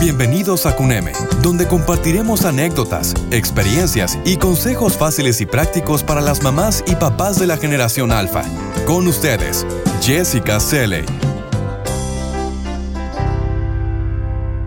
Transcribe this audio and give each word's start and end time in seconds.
Bienvenidos 0.00 0.64
a 0.64 0.76
CUNEME, 0.76 1.10
donde 1.42 1.66
compartiremos 1.66 2.44
anécdotas, 2.44 3.14
experiencias 3.32 4.16
y 4.24 4.36
consejos 4.36 4.96
fáciles 4.96 5.40
y 5.40 5.46
prácticos 5.46 6.04
para 6.04 6.20
las 6.20 6.40
mamás 6.40 6.84
y 6.86 6.94
papás 6.94 7.40
de 7.40 7.48
la 7.48 7.56
generación 7.56 8.12
alfa. 8.12 8.44
Con 8.86 9.08
ustedes, 9.08 9.66
Jessica 10.00 10.60
Selle. 10.60 11.04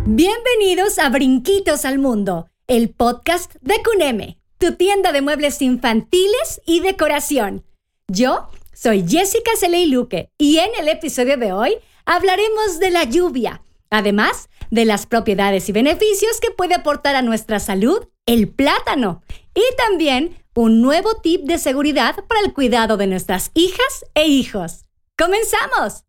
Bienvenidos 0.06 1.00
a 1.00 1.08
Brinquitos 1.08 1.86
al 1.86 1.98
Mundo, 1.98 2.50
el 2.68 2.90
podcast 2.90 3.56
de 3.62 3.82
CUNEME, 3.82 4.38
tu 4.58 4.76
tienda 4.76 5.14
de 5.14 5.22
muebles 5.22 5.62
infantiles 5.62 6.62
y 6.66 6.82
decoración. 6.82 7.64
Yo 8.10 8.50
soy 8.74 9.08
Jessica 9.08 9.52
Selle 9.58 9.88
Luque 9.88 10.30
y 10.38 10.58
en 10.58 10.72
el 10.78 10.90
episodio 10.90 11.38
de 11.38 11.54
hoy 11.54 11.78
hablaremos 12.04 12.80
de 12.82 12.92
la 12.92 13.06
lluvia, 13.06 13.62
además 13.90 14.50
de 14.72 14.86
las 14.86 15.06
propiedades 15.06 15.70
y 15.70 15.72
beneficios 15.72 16.40
que 16.42 16.50
puede 16.50 16.74
aportar 16.74 17.16
a 17.16 17.22
nuestra 17.22 17.60
salud 17.60 18.08
el 18.26 18.48
plátano 18.48 19.22
y 19.54 19.62
también 19.78 20.36
un 20.56 20.82
nuevo 20.82 21.18
tip 21.22 21.44
de 21.44 21.58
seguridad 21.58 22.16
para 22.28 22.42
el 22.42 22.54
cuidado 22.54 22.98
de 22.98 23.08
nuestras 23.08 23.52
hijas 23.54 24.06
e 24.16 24.28
hijos. 24.28 24.86
¡Comenzamos! 25.18 26.06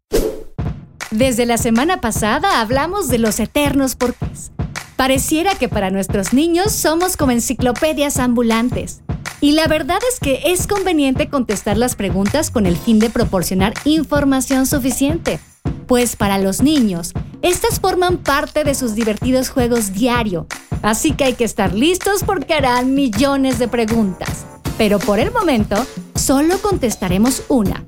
Desde 1.10 1.44
la 1.44 1.58
semana 1.58 2.00
pasada 2.00 2.60
hablamos 2.60 3.08
de 3.08 3.18
los 3.18 3.38
eternos 3.38 3.96
porqués. 3.96 4.52
Pareciera 4.96 5.54
que 5.56 5.68
para 5.68 5.90
nuestros 5.90 6.32
niños 6.32 6.72
somos 6.72 7.16
como 7.16 7.32
enciclopedias 7.32 8.18
ambulantes. 8.18 9.02
Y 9.40 9.52
la 9.52 9.66
verdad 9.66 9.98
es 10.08 10.20
que 10.20 10.40
es 10.52 10.66
conveniente 10.66 11.28
contestar 11.28 11.76
las 11.76 11.96
preguntas 11.96 12.50
con 12.50 12.64
el 12.64 12.76
fin 12.76 12.98
de 12.98 13.10
proporcionar 13.10 13.74
información 13.84 14.66
suficiente 14.66 15.40
pues 15.86 16.16
para 16.16 16.38
los 16.38 16.62
niños, 16.62 17.12
estas 17.42 17.80
forman 17.80 18.18
parte 18.18 18.64
de 18.64 18.74
sus 18.74 18.94
divertidos 18.94 19.50
juegos 19.50 19.92
diario, 19.92 20.46
así 20.80 21.12
que 21.12 21.24
hay 21.24 21.34
que 21.34 21.44
estar 21.44 21.74
listos 21.74 22.22
porque 22.24 22.54
harán 22.54 22.94
millones 22.94 23.58
de 23.58 23.68
preguntas. 23.68 24.46
Pero 24.78 24.98
por 24.98 25.18
el 25.18 25.32
momento, 25.32 25.84
solo 26.14 26.58
contestaremos 26.58 27.42
una. 27.48 27.84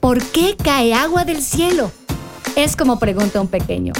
¿Por 0.00 0.22
qué 0.22 0.56
cae 0.56 0.94
agua 0.94 1.24
del 1.24 1.42
cielo? 1.42 1.90
Es 2.54 2.76
como 2.76 2.98
pregunta 2.98 3.40
un 3.40 3.48
pequeño. 3.48 3.92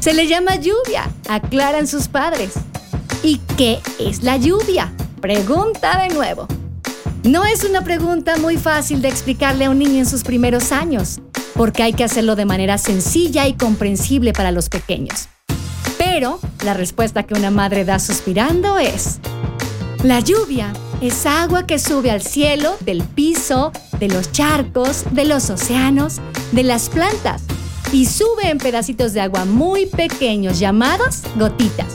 Se 0.00 0.12
le 0.12 0.26
llama 0.26 0.56
lluvia, 0.56 1.08
aclaran 1.28 1.86
sus 1.86 2.08
padres. 2.08 2.54
¿Y 3.22 3.38
qué 3.56 3.80
es 3.98 4.22
la 4.22 4.36
lluvia? 4.36 4.92
Pregunta 5.20 6.02
de 6.02 6.14
nuevo. 6.14 6.46
No 7.22 7.44
es 7.44 7.64
una 7.64 7.82
pregunta 7.82 8.36
muy 8.36 8.56
fácil 8.56 9.02
de 9.02 9.08
explicarle 9.08 9.64
a 9.64 9.70
un 9.70 9.78
niño 9.78 9.98
en 9.98 10.06
sus 10.06 10.22
primeros 10.22 10.70
años, 10.70 11.20
porque 11.56 11.82
hay 11.82 11.92
que 11.92 12.04
hacerlo 12.04 12.36
de 12.36 12.44
manera 12.44 12.78
sencilla 12.78 13.46
y 13.46 13.54
comprensible 13.54 14.32
para 14.32 14.50
los 14.50 14.68
pequeños. 14.68 15.28
Pero 15.98 16.38
la 16.64 16.74
respuesta 16.74 17.22
que 17.22 17.34
una 17.34 17.50
madre 17.50 17.84
da 17.84 17.98
suspirando 17.98 18.78
es, 18.78 19.18
la 20.02 20.20
lluvia 20.20 20.72
es 21.00 21.26
agua 21.26 21.66
que 21.66 21.78
sube 21.78 22.10
al 22.10 22.22
cielo, 22.22 22.76
del 22.80 23.02
piso, 23.02 23.72
de 23.98 24.08
los 24.08 24.32
charcos, 24.32 25.04
de 25.10 25.24
los 25.24 25.50
océanos, 25.50 26.20
de 26.52 26.62
las 26.62 26.88
plantas, 26.88 27.42
y 27.92 28.06
sube 28.06 28.50
en 28.50 28.58
pedacitos 28.58 29.12
de 29.12 29.20
agua 29.20 29.44
muy 29.44 29.86
pequeños 29.86 30.58
llamados 30.58 31.22
gotitas. 31.36 31.94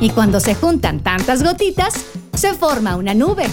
Y 0.00 0.10
cuando 0.10 0.40
se 0.40 0.54
juntan 0.54 1.00
tantas 1.00 1.42
gotitas, 1.42 1.94
se 2.34 2.54
forma 2.54 2.96
una 2.96 3.14
nube. 3.14 3.46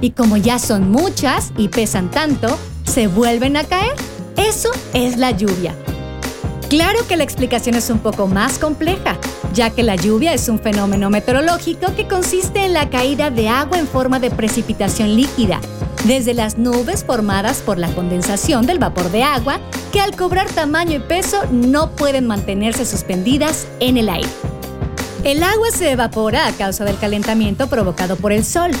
Y 0.00 0.10
como 0.10 0.36
ya 0.36 0.58
son 0.58 0.90
muchas 0.90 1.52
y 1.56 1.68
pesan 1.68 2.10
tanto, 2.10 2.58
se 2.84 3.06
vuelven 3.06 3.56
a 3.56 3.64
caer 3.64 3.94
eso 4.48 4.70
es 4.92 5.16
la 5.16 5.30
lluvia. 5.30 5.74
Claro 6.68 7.06
que 7.06 7.16
la 7.16 7.24
explicación 7.24 7.76
es 7.76 7.88
un 7.88 7.98
poco 7.98 8.26
más 8.26 8.58
compleja, 8.58 9.16
ya 9.52 9.70
que 9.70 9.82
la 9.82 9.96
lluvia 9.96 10.34
es 10.34 10.48
un 10.48 10.58
fenómeno 10.58 11.08
meteorológico 11.08 11.94
que 11.94 12.06
consiste 12.08 12.64
en 12.64 12.72
la 12.72 12.90
caída 12.90 13.30
de 13.30 13.48
agua 13.48 13.78
en 13.78 13.86
forma 13.86 14.18
de 14.18 14.30
precipitación 14.30 15.14
líquida, 15.14 15.60
desde 16.04 16.34
las 16.34 16.58
nubes 16.58 17.04
formadas 17.04 17.62
por 17.62 17.78
la 17.78 17.88
condensación 17.94 18.66
del 18.66 18.78
vapor 18.78 19.10
de 19.10 19.22
agua, 19.22 19.60
que 19.92 20.00
al 20.00 20.16
cobrar 20.16 20.48
tamaño 20.50 20.96
y 20.96 21.00
peso 21.00 21.42
no 21.50 21.92
pueden 21.92 22.26
mantenerse 22.26 22.84
suspendidas 22.84 23.66
en 23.80 23.96
el 23.96 24.08
aire. 24.08 24.28
El 25.22 25.42
agua 25.42 25.70
se 25.70 25.90
evapora 25.90 26.46
a 26.46 26.52
causa 26.52 26.84
del 26.84 26.98
calentamiento 26.98 27.68
provocado 27.68 28.16
por 28.16 28.32
el 28.32 28.44
sol. 28.44 28.72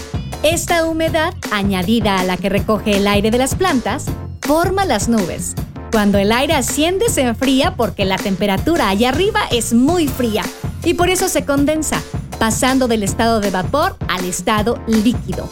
Esta 0.42 0.84
humedad, 0.84 1.32
añadida 1.50 2.18
a 2.18 2.24
la 2.24 2.36
que 2.36 2.50
recoge 2.50 2.98
el 2.98 3.06
aire 3.06 3.30
de 3.30 3.38
las 3.38 3.54
plantas, 3.54 4.06
forma 4.44 4.84
las 4.84 5.08
nubes. 5.08 5.54
Cuando 5.90 6.18
el 6.18 6.30
aire 6.30 6.54
asciende 6.54 7.08
se 7.08 7.22
enfría 7.22 7.76
porque 7.76 8.04
la 8.04 8.16
temperatura 8.16 8.90
allá 8.90 9.08
arriba 9.08 9.40
es 9.50 9.72
muy 9.72 10.06
fría 10.06 10.42
y 10.84 10.94
por 10.94 11.08
eso 11.08 11.28
se 11.28 11.46
condensa, 11.46 12.02
pasando 12.38 12.86
del 12.86 13.02
estado 13.02 13.40
de 13.40 13.50
vapor 13.50 13.96
al 14.06 14.24
estado 14.26 14.78
líquido. 14.86 15.48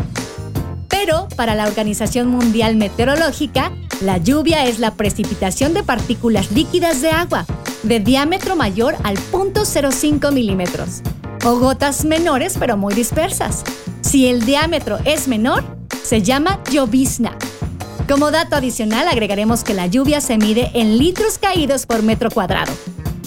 Pero 0.88 1.26
para 1.36 1.54
la 1.54 1.66
Organización 1.66 2.28
Mundial 2.28 2.76
Meteorológica, 2.76 3.72
la 4.02 4.18
lluvia 4.18 4.66
es 4.66 4.78
la 4.78 4.94
precipitación 4.94 5.72
de 5.72 5.82
partículas 5.82 6.50
líquidas 6.52 7.00
de 7.00 7.10
agua 7.10 7.46
de 7.82 7.98
diámetro 7.98 8.56
mayor 8.56 8.96
al 9.04 9.16
0.05 9.16 10.32
milímetros 10.32 11.00
o 11.44 11.58
gotas 11.58 12.04
menores 12.04 12.56
pero 12.58 12.76
muy 12.76 12.92
dispersas. 12.92 13.64
Si 14.02 14.26
el 14.28 14.44
diámetro 14.44 14.98
es 15.06 15.28
menor, 15.28 15.64
se 16.02 16.20
llama 16.20 16.60
llovizna 16.70 17.38
como 18.12 18.30
dato 18.30 18.56
adicional, 18.56 19.08
agregaremos 19.08 19.64
que 19.64 19.72
la 19.72 19.86
lluvia 19.86 20.20
se 20.20 20.36
mide 20.36 20.70
en 20.74 20.98
litros 20.98 21.38
caídos 21.38 21.86
por 21.86 22.02
metro 22.02 22.30
cuadrado. 22.30 22.70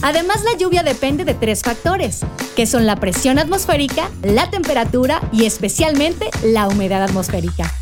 Además, 0.04 0.44
la 0.44 0.56
lluvia 0.60 0.84
depende 0.84 1.26
de 1.26 1.34
tres 1.34 1.64
factores, 1.64 2.20
que 2.56 2.68
son 2.68 2.86
la 2.86 2.96
presión 2.98 3.40
atmosférica, 3.40 4.12
la 4.22 4.52
temperatura 4.52 5.28
y 5.32 5.46
especialmente 5.46 6.30
la 6.44 6.68
humedad 6.68 7.02
atmosférica. 7.02 7.74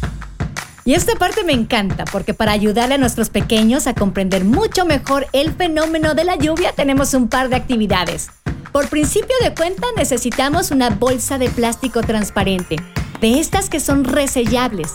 Y 0.86 0.94
esta 0.94 1.16
parte 1.16 1.44
me 1.44 1.52
encanta 1.52 2.06
porque 2.06 2.34
para 2.34 2.54
ayudarle 2.54 2.96
a 2.96 3.00
nuestros 3.00 3.30
pequeños 3.30 3.86
a 3.86 3.96
comprender 3.96 4.46
mucho 4.46 4.86
mejor 4.86 5.28
el 5.34 5.52
fenómeno 5.52 6.16
de 6.16 6.24
la 6.24 6.38
lluvia 6.38 6.72
tenemos 6.72 7.14
un 7.14 7.28
par 7.28 7.50
de 7.50 7.58
actividades. 7.58 8.30
Por 8.72 8.88
principio 8.88 9.36
de 9.42 9.54
cuenta 9.54 9.88
necesitamos 9.98 10.72
una 10.72 10.90
bolsa 10.90 11.38
de 11.38 11.50
plástico 11.50 12.00
transparente, 12.00 12.78
de 13.20 13.42
estas 13.42 13.70
que 13.70 13.82
son 13.82 14.06
resellables, 14.06 14.94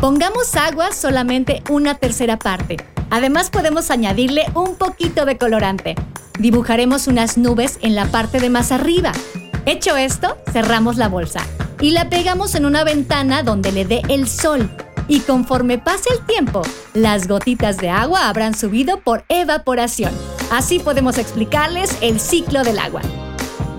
Pongamos 0.00 0.56
agua 0.56 0.92
solamente 0.92 1.62
una 1.68 1.94
tercera 1.94 2.38
parte. 2.38 2.78
Además 3.10 3.50
podemos 3.50 3.90
añadirle 3.90 4.46
un 4.54 4.76
poquito 4.76 5.26
de 5.26 5.36
colorante. 5.36 5.94
Dibujaremos 6.38 7.06
unas 7.06 7.36
nubes 7.36 7.78
en 7.82 7.94
la 7.94 8.06
parte 8.06 8.40
de 8.40 8.48
más 8.48 8.72
arriba. 8.72 9.12
Hecho 9.66 9.98
esto, 9.98 10.38
cerramos 10.50 10.96
la 10.96 11.08
bolsa 11.08 11.40
y 11.82 11.90
la 11.90 12.08
pegamos 12.08 12.54
en 12.54 12.64
una 12.64 12.82
ventana 12.82 13.42
donde 13.42 13.72
le 13.72 13.84
dé 13.84 14.00
el 14.08 14.26
sol. 14.26 14.70
Y 15.06 15.20
conforme 15.20 15.76
pase 15.76 16.08
el 16.14 16.24
tiempo, 16.24 16.62
las 16.94 17.28
gotitas 17.28 17.76
de 17.76 17.90
agua 17.90 18.30
habrán 18.30 18.56
subido 18.56 19.00
por 19.00 19.24
evaporación. 19.28 20.14
Así 20.50 20.78
podemos 20.78 21.18
explicarles 21.18 21.98
el 22.00 22.20
ciclo 22.20 22.62
del 22.62 22.78
agua. 22.78 23.02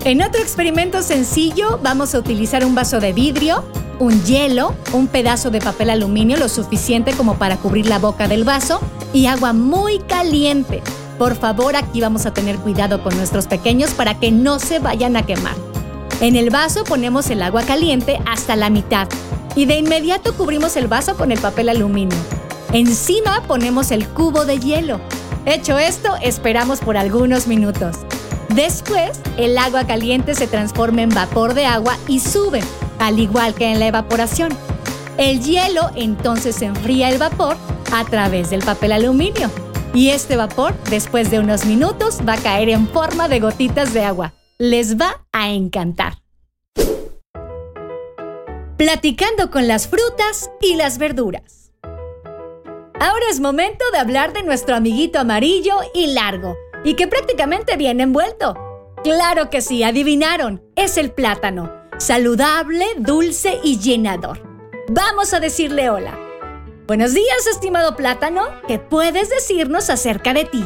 En 0.04 0.22
otro 0.22 0.40
experimento 0.40 1.02
sencillo, 1.02 1.80
vamos 1.82 2.14
a 2.14 2.20
utilizar 2.20 2.64
un 2.64 2.76
vaso 2.76 3.00
de 3.00 3.12
vidrio, 3.12 3.64
un 4.02 4.24
hielo, 4.24 4.74
un 4.92 5.06
pedazo 5.06 5.52
de 5.52 5.60
papel 5.60 5.88
aluminio 5.88 6.36
lo 6.36 6.48
suficiente 6.48 7.12
como 7.12 7.36
para 7.36 7.58
cubrir 7.58 7.86
la 7.86 8.00
boca 8.00 8.26
del 8.26 8.42
vaso 8.42 8.80
y 9.12 9.26
agua 9.26 9.52
muy 9.52 10.00
caliente. 10.00 10.82
Por 11.20 11.36
favor, 11.36 11.76
aquí 11.76 12.00
vamos 12.00 12.26
a 12.26 12.34
tener 12.34 12.56
cuidado 12.56 13.00
con 13.04 13.16
nuestros 13.16 13.46
pequeños 13.46 13.92
para 13.92 14.18
que 14.18 14.32
no 14.32 14.58
se 14.58 14.80
vayan 14.80 15.16
a 15.16 15.24
quemar. 15.24 15.54
En 16.20 16.34
el 16.34 16.50
vaso 16.50 16.82
ponemos 16.82 17.30
el 17.30 17.42
agua 17.42 17.62
caliente 17.62 18.20
hasta 18.26 18.56
la 18.56 18.70
mitad 18.70 19.06
y 19.54 19.66
de 19.66 19.78
inmediato 19.78 20.34
cubrimos 20.34 20.74
el 20.76 20.88
vaso 20.88 21.16
con 21.16 21.30
el 21.30 21.38
papel 21.38 21.68
aluminio. 21.68 22.18
Encima 22.72 23.40
ponemos 23.46 23.92
el 23.92 24.08
cubo 24.08 24.44
de 24.44 24.58
hielo. 24.58 25.00
Hecho 25.46 25.78
esto, 25.78 26.16
esperamos 26.22 26.80
por 26.80 26.96
algunos 26.96 27.46
minutos. 27.46 27.98
Después, 28.48 29.20
el 29.36 29.56
agua 29.58 29.86
caliente 29.86 30.34
se 30.34 30.48
transforma 30.48 31.02
en 31.02 31.10
vapor 31.10 31.54
de 31.54 31.66
agua 31.66 31.96
y 32.08 32.18
sube 32.18 32.62
al 33.02 33.18
igual 33.18 33.54
que 33.54 33.70
en 33.72 33.80
la 33.80 33.88
evaporación. 33.88 34.56
El 35.18 35.42
hielo 35.42 35.90
entonces 35.96 36.62
enfría 36.62 37.10
el 37.10 37.18
vapor 37.18 37.56
a 37.92 38.04
través 38.04 38.50
del 38.50 38.62
papel 38.62 38.92
aluminio 38.92 39.50
y 39.92 40.10
este 40.10 40.36
vapor, 40.36 40.74
después 40.88 41.30
de 41.30 41.40
unos 41.40 41.66
minutos, 41.66 42.20
va 42.26 42.34
a 42.34 42.40
caer 42.40 42.70
en 42.70 42.88
forma 42.88 43.28
de 43.28 43.40
gotitas 43.40 43.92
de 43.92 44.04
agua. 44.04 44.32
Les 44.56 44.96
va 44.96 45.26
a 45.32 45.50
encantar. 45.50 46.14
Platicando 48.76 49.50
con 49.50 49.68
las 49.68 49.88
frutas 49.88 50.50
y 50.60 50.76
las 50.76 50.98
verduras. 50.98 51.72
Ahora 53.00 53.26
es 53.30 53.40
momento 53.40 53.84
de 53.92 53.98
hablar 53.98 54.32
de 54.32 54.44
nuestro 54.44 54.76
amiguito 54.76 55.18
amarillo 55.18 55.74
y 55.92 56.14
largo, 56.14 56.56
y 56.84 56.94
que 56.94 57.08
prácticamente 57.08 57.76
viene 57.76 58.04
envuelto. 58.04 58.54
Claro 59.02 59.50
que 59.50 59.60
sí, 59.60 59.82
adivinaron, 59.82 60.62
es 60.76 60.96
el 60.96 61.10
plátano 61.10 61.81
saludable, 62.02 62.84
dulce 62.98 63.60
y 63.62 63.78
llenador. 63.78 64.42
Vamos 64.88 65.32
a 65.34 65.40
decirle 65.40 65.88
hola. 65.88 66.18
Buenos 66.88 67.14
días, 67.14 67.46
estimado 67.48 67.94
plátano. 67.94 68.42
¿Qué 68.66 68.80
puedes 68.80 69.30
decirnos 69.30 69.88
acerca 69.88 70.34
de 70.34 70.44
ti? 70.44 70.64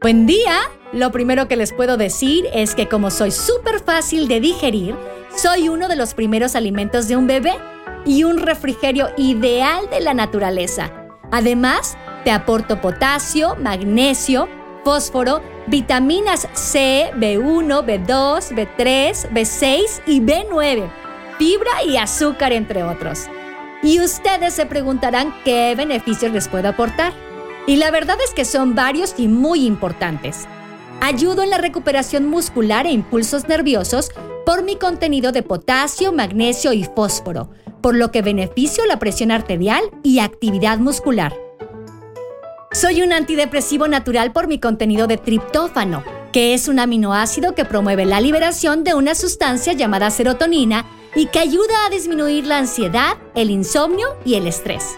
Buen 0.00 0.26
día. 0.26 0.58
lo 0.92 1.10
primero 1.12 1.48
que 1.48 1.56
les 1.56 1.72
puedo 1.72 1.96
decir 1.96 2.46
es 2.52 2.74
que 2.74 2.88
como 2.88 3.10
soy 3.10 3.30
súper 3.30 3.80
fácil 3.80 4.28
de 4.28 4.40
digerir, 4.40 4.94
soy 5.36 5.68
uno 5.70 5.88
de 5.88 5.96
los 5.96 6.12
primeros 6.14 6.56
alimentos 6.56 7.06
de 7.06 7.16
un 7.16 7.26
bebé 7.26 7.54
y 8.04 8.24
un 8.24 8.38
refrigerio 8.38 9.08
ideal 9.16 9.88
de 9.88 10.00
la 10.00 10.12
naturaleza. 10.12 10.92
Además, 11.30 11.96
te 12.24 12.30
aporto 12.30 12.80
potasio, 12.80 13.54
magnesio, 13.54 14.48
fósforo, 14.84 15.42
vitaminas 15.66 16.48
C, 16.52 17.10
B1, 17.16 17.84
B2, 17.84 18.54
B3, 18.54 19.30
B6 19.30 20.02
y 20.06 20.20
B9, 20.20 20.90
fibra 21.38 21.82
y 21.86 21.96
azúcar 21.96 22.52
entre 22.52 22.82
otros. 22.82 23.26
Y 23.82 24.00
ustedes 24.00 24.54
se 24.54 24.66
preguntarán 24.66 25.34
qué 25.44 25.74
beneficios 25.76 26.32
les 26.32 26.48
puedo 26.48 26.68
aportar. 26.68 27.12
Y 27.66 27.76
la 27.76 27.90
verdad 27.90 28.16
es 28.24 28.32
que 28.32 28.44
son 28.44 28.74
varios 28.74 29.14
y 29.18 29.28
muy 29.28 29.66
importantes. 29.66 30.46
Ayudo 31.00 31.42
en 31.42 31.50
la 31.50 31.58
recuperación 31.58 32.28
muscular 32.28 32.86
e 32.86 32.92
impulsos 32.92 33.48
nerviosos 33.48 34.10
por 34.46 34.62
mi 34.62 34.76
contenido 34.76 35.32
de 35.32 35.42
potasio, 35.42 36.12
magnesio 36.12 36.72
y 36.72 36.84
fósforo, 36.84 37.50
por 37.80 37.96
lo 37.96 38.12
que 38.12 38.22
beneficio 38.22 38.86
la 38.86 38.98
presión 38.98 39.32
arterial 39.32 39.82
y 40.04 40.20
actividad 40.20 40.78
muscular. 40.78 41.34
Soy 42.72 43.02
un 43.02 43.12
antidepresivo 43.12 43.86
natural 43.86 44.32
por 44.32 44.48
mi 44.48 44.58
contenido 44.58 45.06
de 45.06 45.18
triptófano, 45.18 46.02
que 46.32 46.54
es 46.54 46.68
un 46.68 46.78
aminoácido 46.78 47.54
que 47.54 47.66
promueve 47.66 48.06
la 48.06 48.18
liberación 48.18 48.82
de 48.82 48.94
una 48.94 49.14
sustancia 49.14 49.74
llamada 49.74 50.10
serotonina 50.10 50.86
y 51.14 51.26
que 51.26 51.38
ayuda 51.38 51.84
a 51.84 51.90
disminuir 51.90 52.46
la 52.46 52.56
ansiedad, 52.56 53.18
el 53.34 53.50
insomnio 53.50 54.16
y 54.24 54.36
el 54.36 54.46
estrés. 54.46 54.96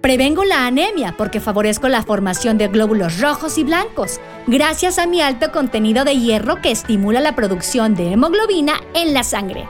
Prevengo 0.00 0.42
la 0.42 0.66
anemia 0.66 1.14
porque 1.16 1.38
favorezco 1.38 1.88
la 1.88 2.02
formación 2.02 2.58
de 2.58 2.66
glóbulos 2.66 3.20
rojos 3.20 3.58
y 3.58 3.64
blancos, 3.64 4.20
gracias 4.48 4.98
a 4.98 5.06
mi 5.06 5.20
alto 5.20 5.52
contenido 5.52 6.04
de 6.04 6.18
hierro 6.18 6.60
que 6.60 6.72
estimula 6.72 7.20
la 7.20 7.36
producción 7.36 7.94
de 7.94 8.10
hemoglobina 8.10 8.80
en 8.92 9.14
la 9.14 9.22
sangre. 9.22 9.68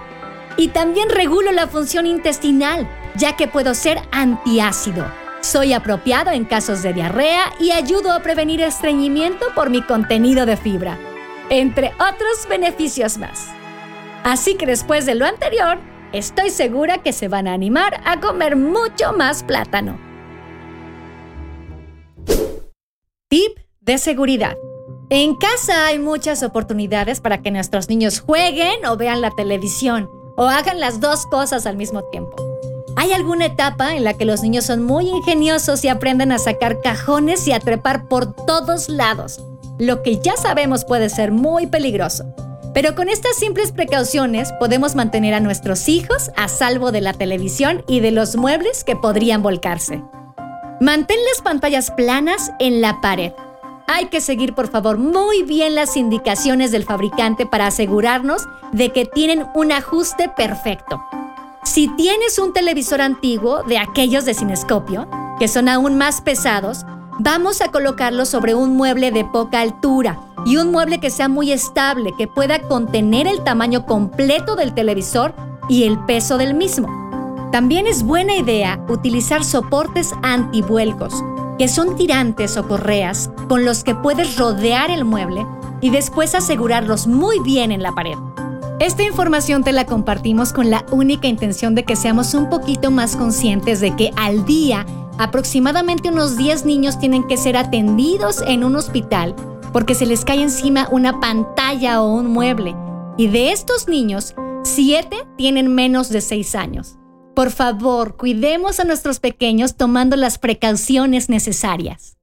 Y 0.56 0.68
también 0.68 1.10
regulo 1.10 1.52
la 1.52 1.66
función 1.66 2.06
intestinal, 2.06 2.88
ya 3.16 3.36
que 3.36 3.48
puedo 3.48 3.74
ser 3.74 4.00
antiácido 4.12 5.04
soy 5.40 5.72
apropiado 5.72 6.30
en 6.30 6.44
casos 6.44 6.82
de 6.82 6.92
diarrea 6.92 7.52
y 7.60 7.70
ayudo 7.70 8.12
a 8.12 8.22
prevenir 8.22 8.60
estreñimiento 8.60 9.46
por 9.54 9.70
mi 9.70 9.82
contenido 9.82 10.46
de 10.46 10.56
fibra, 10.56 10.98
entre 11.50 11.92
otros 11.94 12.46
beneficios 12.48 13.18
más. 13.18 13.48
Así 14.24 14.56
que 14.56 14.66
después 14.66 15.06
de 15.06 15.14
lo 15.14 15.24
anterior, 15.24 15.78
estoy 16.12 16.50
segura 16.50 16.98
que 16.98 17.12
se 17.12 17.28
van 17.28 17.46
a 17.46 17.52
animar 17.52 18.00
a 18.04 18.20
comer 18.20 18.56
mucho 18.56 19.12
más 19.12 19.44
plátano. 19.44 19.98
Tip 23.28 23.58
de 23.80 23.98
seguridad. 23.98 24.56
En 25.10 25.36
casa 25.36 25.86
hay 25.86 26.00
muchas 26.00 26.42
oportunidades 26.42 27.20
para 27.20 27.42
que 27.42 27.52
nuestros 27.52 27.88
niños 27.88 28.20
jueguen 28.20 28.84
o 28.86 28.96
vean 28.96 29.20
la 29.20 29.30
televisión 29.30 30.10
o 30.36 30.46
hagan 30.46 30.80
las 30.80 31.00
dos 31.00 31.26
cosas 31.26 31.66
al 31.66 31.76
mismo 31.76 32.02
tiempo. 32.10 32.45
Hay 32.98 33.12
alguna 33.12 33.44
etapa 33.44 33.94
en 33.94 34.04
la 34.04 34.14
que 34.14 34.24
los 34.24 34.42
niños 34.42 34.64
son 34.64 34.82
muy 34.82 35.06
ingeniosos 35.08 35.84
y 35.84 35.88
aprenden 35.88 36.32
a 36.32 36.38
sacar 36.38 36.80
cajones 36.80 37.46
y 37.46 37.52
a 37.52 37.60
trepar 37.60 38.08
por 38.08 38.34
todos 38.34 38.88
lados, 38.88 39.38
lo 39.78 40.02
que 40.02 40.16
ya 40.16 40.34
sabemos 40.38 40.86
puede 40.86 41.10
ser 41.10 41.30
muy 41.30 41.66
peligroso. 41.66 42.24
Pero 42.72 42.94
con 42.94 43.10
estas 43.10 43.36
simples 43.36 43.70
precauciones 43.70 44.50
podemos 44.58 44.94
mantener 44.94 45.34
a 45.34 45.40
nuestros 45.40 45.90
hijos 45.90 46.30
a 46.36 46.48
salvo 46.48 46.90
de 46.90 47.02
la 47.02 47.12
televisión 47.12 47.84
y 47.86 48.00
de 48.00 48.12
los 48.12 48.36
muebles 48.36 48.82
que 48.82 48.96
podrían 48.96 49.42
volcarse. 49.42 50.02
Mantén 50.80 51.18
las 51.30 51.42
pantallas 51.42 51.90
planas 51.90 52.50
en 52.58 52.80
la 52.80 53.02
pared. 53.02 53.32
Hay 53.88 54.06
que 54.06 54.22
seguir 54.22 54.54
por 54.54 54.68
favor 54.68 54.96
muy 54.96 55.42
bien 55.42 55.74
las 55.74 55.98
indicaciones 55.98 56.70
del 56.70 56.84
fabricante 56.84 57.44
para 57.44 57.66
asegurarnos 57.66 58.46
de 58.72 58.90
que 58.90 59.04
tienen 59.04 59.44
un 59.54 59.72
ajuste 59.72 60.30
perfecto. 60.34 61.00
Si 61.66 61.88
tienes 61.88 62.38
un 62.38 62.52
televisor 62.52 63.00
antiguo 63.00 63.64
de 63.64 63.76
aquellos 63.76 64.24
de 64.24 64.34
cinescopio, 64.34 65.08
que 65.40 65.48
son 65.48 65.68
aún 65.68 65.98
más 65.98 66.20
pesados, 66.20 66.86
vamos 67.18 67.60
a 67.60 67.72
colocarlo 67.72 68.24
sobre 68.24 68.54
un 68.54 68.76
mueble 68.76 69.10
de 69.10 69.24
poca 69.24 69.62
altura 69.62 70.16
y 70.46 70.58
un 70.58 70.70
mueble 70.70 71.00
que 71.00 71.10
sea 71.10 71.28
muy 71.28 71.50
estable, 71.50 72.14
que 72.16 72.28
pueda 72.28 72.60
contener 72.60 73.26
el 73.26 73.42
tamaño 73.42 73.84
completo 73.84 74.54
del 74.54 74.74
televisor 74.74 75.34
y 75.68 75.82
el 75.82 75.98
peso 76.04 76.38
del 76.38 76.54
mismo. 76.54 76.86
También 77.50 77.88
es 77.88 78.04
buena 78.04 78.36
idea 78.36 78.80
utilizar 78.88 79.42
soportes 79.42 80.12
antivuelcos, 80.22 81.14
que 81.58 81.66
son 81.66 81.96
tirantes 81.96 82.56
o 82.56 82.68
correas 82.68 83.28
con 83.48 83.64
los 83.64 83.82
que 83.82 83.96
puedes 83.96 84.36
rodear 84.36 84.92
el 84.92 85.04
mueble 85.04 85.44
y 85.80 85.90
después 85.90 86.36
asegurarlos 86.36 87.08
muy 87.08 87.40
bien 87.40 87.72
en 87.72 87.82
la 87.82 87.92
pared. 87.92 88.16
Esta 88.78 89.04
información 89.04 89.64
te 89.64 89.72
la 89.72 89.86
compartimos 89.86 90.52
con 90.52 90.68
la 90.68 90.84
única 90.92 91.28
intención 91.28 91.74
de 91.74 91.84
que 91.84 91.96
seamos 91.96 92.34
un 92.34 92.50
poquito 92.50 92.90
más 92.90 93.16
conscientes 93.16 93.80
de 93.80 93.96
que 93.96 94.10
al 94.16 94.44
día 94.44 94.84
aproximadamente 95.18 96.10
unos 96.10 96.36
10 96.36 96.66
niños 96.66 96.98
tienen 96.98 97.26
que 97.26 97.38
ser 97.38 97.56
atendidos 97.56 98.42
en 98.46 98.64
un 98.64 98.76
hospital 98.76 99.34
porque 99.72 99.94
se 99.94 100.04
les 100.04 100.26
cae 100.26 100.42
encima 100.42 100.88
una 100.90 101.20
pantalla 101.20 102.02
o 102.02 102.12
un 102.12 102.26
mueble. 102.26 102.74
Y 103.16 103.28
de 103.28 103.52
estos 103.52 103.88
niños, 103.88 104.34
7 104.64 105.26
tienen 105.38 105.74
menos 105.74 106.10
de 106.10 106.20
6 106.20 106.54
años. 106.54 106.98
Por 107.34 107.50
favor, 107.50 108.16
cuidemos 108.16 108.78
a 108.78 108.84
nuestros 108.84 109.20
pequeños 109.20 109.76
tomando 109.76 110.16
las 110.16 110.38
precauciones 110.38 111.30
necesarias. 111.30 112.15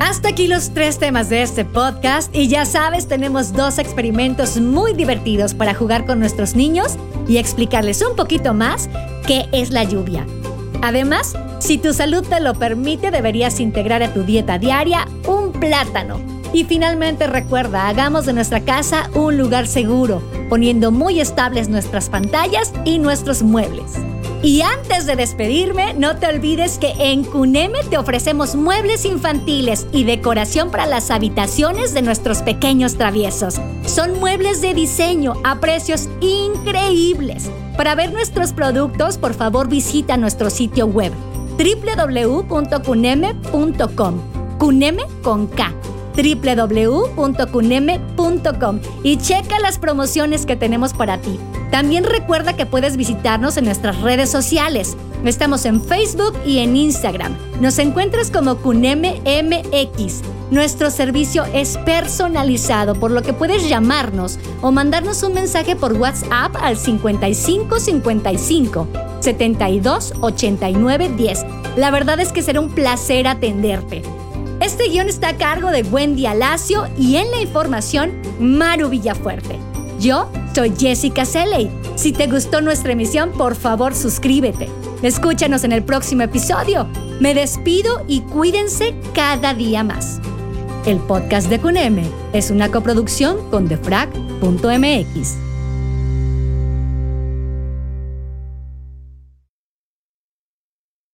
Hasta 0.00 0.28
aquí 0.28 0.46
los 0.46 0.74
tres 0.74 0.98
temas 0.98 1.30
de 1.30 1.42
este 1.42 1.64
podcast 1.64 2.34
y 2.34 2.48
ya 2.48 2.66
sabes, 2.66 3.08
tenemos 3.08 3.52
dos 3.54 3.78
experimentos 3.78 4.60
muy 4.60 4.92
divertidos 4.92 5.54
para 5.54 5.74
jugar 5.74 6.04
con 6.04 6.18
nuestros 6.18 6.54
niños 6.54 6.96
y 7.26 7.38
explicarles 7.38 8.02
un 8.02 8.14
poquito 8.14 8.52
más 8.52 8.90
qué 9.26 9.46
es 9.52 9.70
la 9.70 9.84
lluvia. 9.84 10.26
Además, 10.82 11.34
si 11.60 11.78
tu 11.78 11.94
salud 11.94 12.24
te 12.28 12.40
lo 12.40 12.54
permite, 12.54 13.10
deberías 13.10 13.58
integrar 13.58 14.02
a 14.02 14.12
tu 14.12 14.22
dieta 14.22 14.58
diaria 14.58 15.08
un 15.26 15.52
plátano. 15.52 16.20
Y 16.52 16.64
finalmente 16.64 17.26
recuerda, 17.26 17.88
hagamos 17.88 18.26
de 18.26 18.34
nuestra 18.34 18.60
casa 18.60 19.10
un 19.14 19.38
lugar 19.38 19.66
seguro, 19.66 20.22
poniendo 20.48 20.92
muy 20.92 21.20
estables 21.20 21.68
nuestras 21.68 22.10
pantallas 22.10 22.72
y 22.84 22.98
nuestros 22.98 23.42
muebles. 23.42 23.94
Y 24.46 24.62
antes 24.62 25.04
de 25.06 25.16
despedirme, 25.16 25.92
no 25.94 26.18
te 26.18 26.28
olvides 26.28 26.78
que 26.78 26.92
en 27.00 27.24
Cuneme 27.24 27.80
te 27.90 27.98
ofrecemos 27.98 28.54
muebles 28.54 29.04
infantiles 29.04 29.88
y 29.90 30.04
decoración 30.04 30.70
para 30.70 30.86
las 30.86 31.10
habitaciones 31.10 31.92
de 31.94 32.02
nuestros 32.02 32.42
pequeños 32.42 32.94
traviesos. 32.94 33.60
Son 33.86 34.20
muebles 34.20 34.60
de 34.60 34.72
diseño 34.72 35.32
a 35.42 35.58
precios 35.58 36.08
increíbles. 36.20 37.50
Para 37.76 37.96
ver 37.96 38.12
nuestros 38.12 38.52
productos, 38.52 39.18
por 39.18 39.34
favor 39.34 39.66
visita 39.66 40.16
nuestro 40.16 40.48
sitio 40.48 40.86
web 40.86 41.12
www.cuneme.com. 41.58 44.20
Cuneme 44.58 45.02
con 45.24 45.48
K 45.48 45.74
www.cuneme.com 46.16 48.80
y 49.02 49.18
checa 49.18 49.58
las 49.60 49.78
promociones 49.78 50.46
que 50.46 50.56
tenemos 50.56 50.94
para 50.94 51.18
ti. 51.18 51.38
También 51.70 52.04
recuerda 52.04 52.56
que 52.56 52.64
puedes 52.66 52.96
visitarnos 52.96 53.56
en 53.56 53.66
nuestras 53.66 54.00
redes 54.00 54.30
sociales. 54.30 54.96
Estamos 55.24 55.64
en 55.66 55.82
Facebook 55.82 56.34
y 56.44 56.58
en 56.58 56.76
Instagram. 56.76 57.36
Nos 57.60 57.78
encuentras 57.78 58.30
como 58.30 58.58
Cuneme 58.58 59.20
MX. 59.24 60.22
Nuestro 60.50 60.90
servicio 60.90 61.44
es 61.52 61.76
personalizado, 61.78 62.94
por 62.94 63.10
lo 63.10 63.22
que 63.22 63.32
puedes 63.32 63.68
llamarnos 63.68 64.38
o 64.62 64.70
mandarnos 64.70 65.24
un 65.24 65.34
mensaje 65.34 65.74
por 65.74 65.94
WhatsApp 65.94 66.54
al 66.60 66.76
55 66.76 67.80
55 67.80 68.86
72 69.18 70.14
89 70.20 71.10
10. 71.16 71.46
La 71.76 71.90
verdad 71.90 72.20
es 72.20 72.30
que 72.30 72.42
será 72.42 72.60
un 72.60 72.70
placer 72.70 73.26
atenderte. 73.26 74.02
Este 74.66 74.88
guion 74.88 75.08
está 75.08 75.28
a 75.28 75.36
cargo 75.36 75.70
de 75.70 75.82
Wendy 75.84 76.26
Alacio 76.26 76.88
y 76.98 77.18
en 77.18 77.30
la 77.30 77.40
información, 77.40 78.10
Maru 78.40 78.88
Villafuerte. 78.88 79.60
Yo 80.00 80.28
soy 80.56 80.72
Jessica 80.76 81.24
Seley. 81.24 81.70
Si 81.94 82.12
te 82.12 82.26
gustó 82.26 82.60
nuestra 82.60 82.90
emisión, 82.90 83.30
por 83.30 83.54
favor 83.54 83.94
suscríbete. 83.94 84.68
Escúchanos 85.04 85.62
en 85.62 85.70
el 85.70 85.84
próximo 85.84 86.22
episodio. 86.22 86.88
Me 87.20 87.32
despido 87.32 88.04
y 88.08 88.22
cuídense 88.22 88.96
cada 89.14 89.54
día 89.54 89.84
más. 89.84 90.20
El 90.84 90.98
podcast 90.98 91.48
de 91.48 91.60
CUNEME 91.60 92.10
es 92.32 92.50
una 92.50 92.68
coproducción 92.68 93.48
con 93.52 93.68
defrag.mx. 93.68 95.45